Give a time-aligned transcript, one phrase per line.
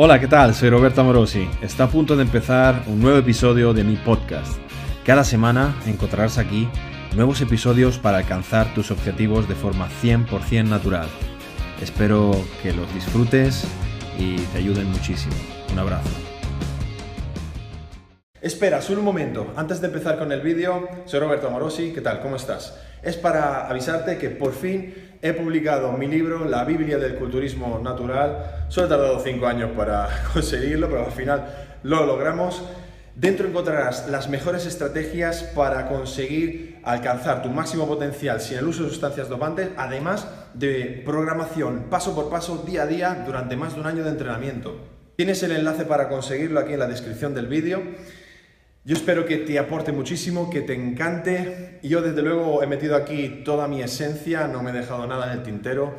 [0.00, 0.54] Hola, ¿qué tal?
[0.54, 1.50] Soy Roberto Amorosi.
[1.60, 4.56] Está a punto de empezar un nuevo episodio de mi podcast.
[5.04, 6.68] Cada semana encontrarás aquí
[7.16, 11.08] nuevos episodios para alcanzar tus objetivos de forma 100% natural.
[11.82, 12.30] Espero
[12.62, 13.64] que los disfrutes
[14.16, 15.34] y te ayuden muchísimo.
[15.72, 16.10] Un abrazo.
[18.40, 19.52] Espera, solo un momento.
[19.56, 21.92] Antes de empezar con el vídeo, soy Roberto Amorosi.
[21.92, 22.20] ¿Qué tal?
[22.20, 22.78] ¿Cómo estás?
[23.02, 28.66] Es para avisarte que por fin he publicado mi libro, La Biblia del Culturismo Natural.
[28.68, 31.46] Solo he tardado cinco años para conseguirlo, pero al final
[31.82, 32.62] lo logramos.
[33.14, 38.90] Dentro encontrarás las mejores estrategias para conseguir alcanzar tu máximo potencial sin el uso de
[38.90, 43.86] sustancias dopantes, además de programación paso por paso, día a día, durante más de un
[43.88, 44.76] año de entrenamiento.
[45.16, 47.82] Tienes el enlace para conseguirlo aquí en la descripción del vídeo.
[48.88, 51.78] Yo espero que te aporte muchísimo, que te encante.
[51.82, 55.40] Yo desde luego he metido aquí toda mi esencia, no me he dejado nada en
[55.40, 55.94] el tintero.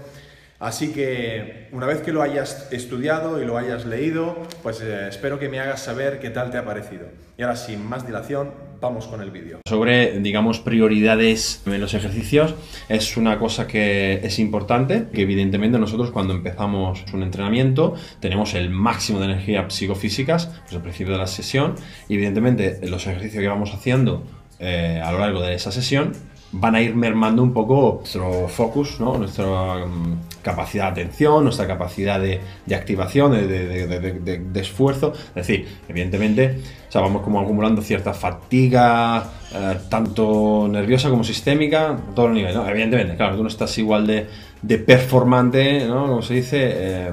[0.57, 5.37] Así que una vez que lo hayas estudiado y lo hayas leído, pues eh, espero
[5.37, 7.05] que me hagas saber qué tal te ha parecido.
[7.37, 9.59] Y ahora sin más dilación, vamos con el vídeo.
[9.67, 12.55] Sobre, digamos, prioridades en los ejercicios,
[12.87, 18.69] es una cosa que es importante, que evidentemente nosotros cuando empezamos un entrenamiento tenemos el
[18.69, 21.75] máximo de energía psicofísicas, pues al principio de la sesión,
[22.07, 24.23] y evidentemente los ejercicios que vamos haciendo
[24.59, 26.13] eh, a lo largo de esa sesión
[26.51, 32.19] van a ir mermando un poco nuestro focus, nuestra um, capacidad de atención, nuestra capacidad
[32.19, 35.13] de, de activación, de, de, esfuerzo.
[35.13, 36.59] Es decir, evidentemente,
[36.93, 42.55] o vamos como acumulando cierta fatiga, eh, tanto nerviosa como sistémica, a todos los niveles.
[42.55, 42.67] ¿no?
[42.67, 46.07] Evidentemente, claro, tú no estás igual de, performante, ¿no?
[46.07, 47.11] como se dice, eh,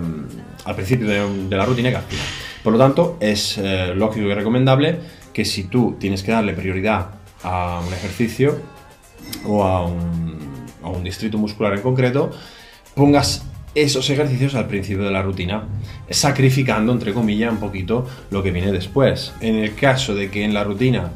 [0.64, 2.26] al principio de, la rutina que al final.
[2.62, 4.98] Por lo tanto, es eh, lógico y recomendable
[5.32, 7.10] que si tú tienes que darle prioridad
[7.44, 8.58] a un ejercicio,
[9.44, 12.30] o a un, distrito muscular en concreto,
[12.94, 15.68] pongas esos ejercicios al principio de la rutina,
[16.10, 19.32] sacrificando, entre comillas, un poquito lo que viene después.
[19.40, 21.12] En el caso de que en la rutina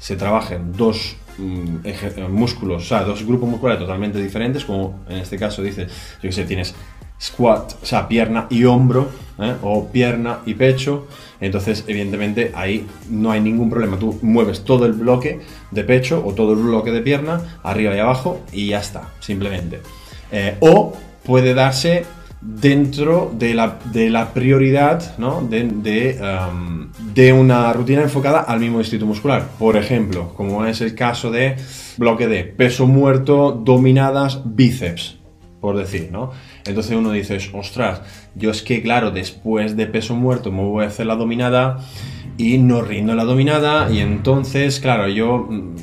[0.00, 5.38] se trabajen dos mm, músculos, o sea, dos grupos musculares totalmente diferentes, como en este
[5.38, 6.74] caso dice, yo que sé, tienes
[7.20, 9.08] squat, o sea, pierna y hombro,
[9.38, 9.54] ¿eh?
[9.62, 11.06] o pierna y pecho.
[11.40, 13.98] Entonces, evidentemente, ahí no hay ningún problema.
[13.98, 15.40] Tú mueves todo el bloque
[15.70, 19.80] de pecho o todo el bloque de pierna, arriba y abajo, y ya está, simplemente.
[20.32, 20.94] Eh, o
[21.24, 22.04] puede darse
[22.40, 25.42] dentro de la, de la prioridad ¿no?
[25.42, 29.48] de, de, um, de, una rutina enfocada al mismo distrito muscular.
[29.58, 31.56] Por ejemplo, como es el caso de
[31.96, 35.18] bloque de peso muerto, dominadas, bíceps
[35.60, 36.30] por decir, ¿no?
[36.64, 38.02] Entonces uno dice, ostras,
[38.34, 41.78] yo es que, claro, después de peso muerto me voy a hacer la dominada
[42.36, 45.74] y no rindo la dominada y entonces, claro, yo mm,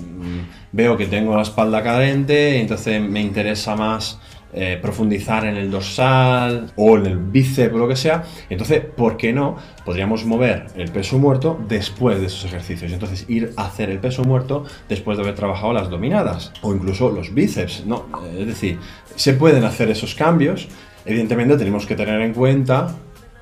[0.72, 4.20] veo que tengo la espalda cadente entonces me interesa más
[4.58, 8.24] eh, profundizar en el dorsal o en el bíceps o lo que sea.
[8.50, 9.58] Entonces, ¿por qué no?
[9.84, 12.94] Podríamos mover el peso muerto después de esos ejercicios.
[12.94, 17.10] Entonces, ir a hacer el peso muerto después de haber trabajado las dominadas o incluso
[17.10, 17.86] los bíceps.
[17.86, 18.06] No,
[18.40, 18.80] es decir,
[19.18, 20.70] se pueden hacer esos cambios.
[21.06, 22.96] Evidentemente, tenemos que tener en cuenta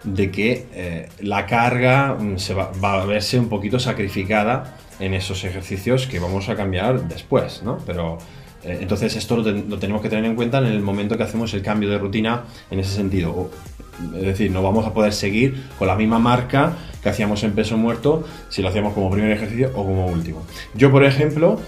[0.04, 5.14] de que eh, la carga mm, se va, va, a verse un poquito sacrificada en
[5.14, 7.78] esos ejercicios que vamos a cambiar después, ¿no?
[7.86, 11.54] Pero eh, entonces esto lo, tenemos que tener en cuenta en el momento que hacemos
[11.54, 13.50] el cambio de rutina en ese sentido.
[14.16, 17.78] Es decir, no vamos a poder seguir con la misma marca que hacíamos en peso
[17.78, 20.46] muerto si lo hacíamos como primer ejercicio o como último.
[20.74, 21.60] Yo, por ejemplo,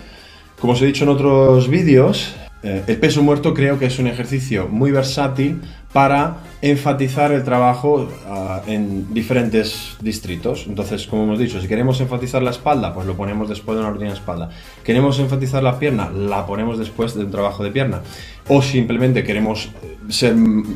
[0.60, 4.08] como os he dicho en otros vídeos, eh, el peso muerto creo que es un
[4.08, 5.62] ejercicio muy versátil
[5.94, 10.66] para enfatizar el trabajo ah, en diferentes distritos.
[10.68, 13.92] Entonces, como hemos dicho, si queremos enfatizar la espalda, pues lo ponemos después de una
[13.92, 14.50] rutina de espalda.
[14.84, 18.02] Queremos enfatizar la pierna, la ponemos después de un trabajo de pierna.
[18.48, 19.70] O simplemente queremos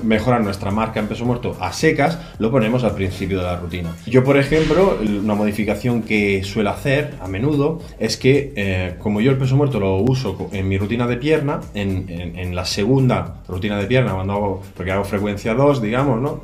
[0.03, 3.95] mejorar nuestra marca en peso muerto a secas, lo ponemos al principio de la rutina.
[4.07, 9.29] Yo, por ejemplo, una modificación que suelo hacer a menudo es que, eh, como yo
[9.29, 13.77] el peso muerto lo uso en mi rutina de pierna, en, en la segunda rutina
[13.77, 16.43] de pierna, cuando hago, porque hago frecuencia 2, digamos, ¿no?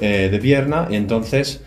[0.00, 1.62] Eh, de pierna, y entonces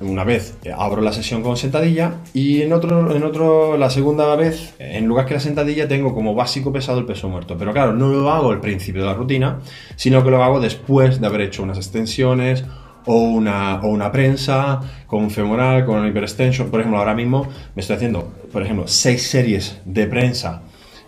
[0.00, 4.74] una vez abro la sesión con sentadilla y en otro, en otro, la segunda vez,
[4.78, 7.56] en lugar que la sentadilla, tengo como básico pesado el peso muerto.
[7.58, 9.58] Pero claro, no lo hago al principio de la rutina,
[9.96, 12.64] sino que lo hago después de haber hecho unas extensiones
[13.04, 16.70] o una, o una prensa con femoral, con hiperextension.
[16.70, 20.62] Por ejemplo, ahora mismo me estoy haciendo, por ejemplo, seis series de prensa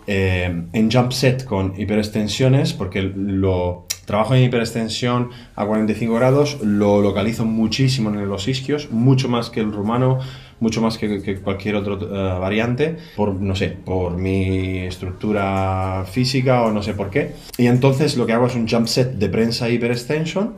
[0.05, 7.01] eh, en jump set con hiperextensiones, porque lo trabajo en hiperextensión a 45 grados, lo
[7.01, 10.19] localizo muchísimo en los isquios, mucho más que el rumano,
[10.59, 16.71] mucho más que, cualquier otra eh, variante, por, no sé, por mi estructura física o
[16.71, 17.33] no sé por qué.
[17.57, 20.55] Y entonces lo que hago es un jump set de prensa hiperextension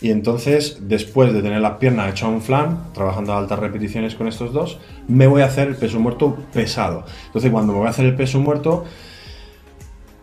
[0.00, 4.14] Y entonces, después de tener las piernas hechas a un flan, trabajando a altas repeticiones
[4.14, 4.78] con estos dos,
[5.08, 7.04] me voy a hacer el peso muerto pesado.
[7.26, 8.84] Entonces, cuando me voy a hacer el peso muerto,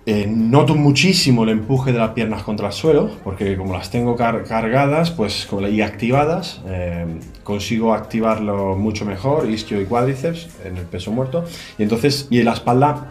[0.07, 4.15] eh, noto muchísimo el empuje de las piernas contra el suelo, porque como las tengo
[4.15, 7.05] cargadas pues, y activadas, eh,
[7.43, 11.45] consigo activarlo mucho mejor, isquio y cuádriceps en el peso muerto.
[11.79, 13.07] Y entonces, y la espalda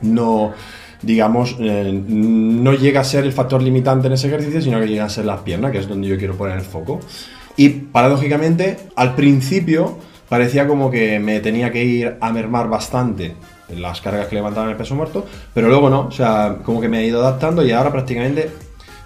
[0.00, 0.52] no
[1.02, 5.04] digamos, eh, no llega a ser el factor limitante en ese ejercicio, sino que llega
[5.04, 7.00] a ser las piernas, que es donde yo quiero poner el foco.
[7.56, 13.34] Y paradójicamente, al principio parecía como que me tenía que ir a mermar bastante
[13.76, 17.00] las cargas que levantaban el peso muerto, pero luego no, o sea, como que me
[17.00, 18.50] he ido adaptando y ahora prácticamente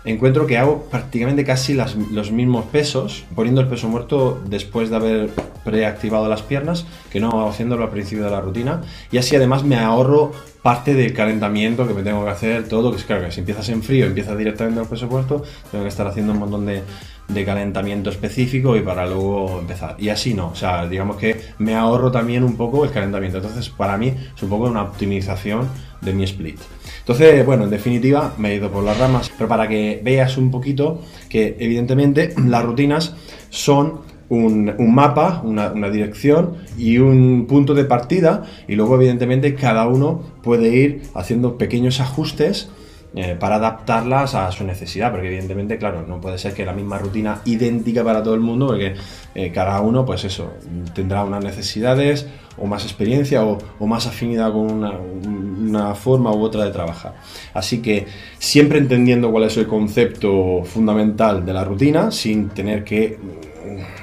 [0.07, 5.31] encuentro que hago prácticamente casi los mismos pesos, poniendo el peso muerto después de haber
[5.65, 8.83] preactivado las piernas, que no haciéndolo al principio de la rutina.
[9.11, 10.33] Y así además me ahorro
[10.63, 13.69] parte del calentamiento que me tengo que hacer, todo, que es claro que si empiezas
[13.69, 16.83] en frío, empiezas directamente el peso muerto, tengo que estar haciendo un montón de,
[17.29, 19.97] de calentamiento específico y para luego empezar.
[19.99, 23.39] Y así no, o sea, digamos que me ahorro también un poco el calentamiento.
[23.39, 25.69] Entonces, para mí es un poco una optimización
[26.01, 26.59] de mi split.
[27.01, 30.51] Entonces, bueno, en definitiva, me he ido por las ramas, pero para que veas un
[30.51, 33.15] poquito que evidentemente las rutinas
[33.51, 39.87] son un, mapa, una, una, dirección y un punto de partida y luego evidentemente cada
[39.87, 42.69] uno puede ir haciendo pequeños ajustes
[43.19, 46.99] eh, para adaptarlas a su necesidad, porque evidentemente, claro, no puede ser que la misma
[46.99, 48.95] rutina idéntica para todo el mundo, porque
[49.35, 50.53] eh, cada uno, pues eso,
[50.95, 52.27] tendrá unas necesidades
[52.59, 57.15] o más experiencia o, más afinidad con una, una, forma u otra de trabajar.
[57.55, 58.07] Así que
[58.39, 63.19] siempre entendiendo cuál es el concepto fundamental de la rutina, sin tener que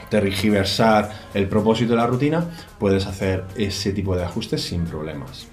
[0.10, 2.46] tergiversar el propósito de la rutina,
[2.80, 5.48] puedes hacer ese tipo de ajustes sin problemas.